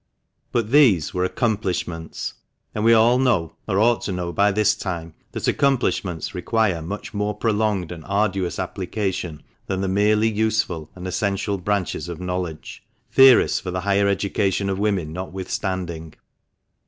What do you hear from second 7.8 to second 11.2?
and arduous application than the merely useful and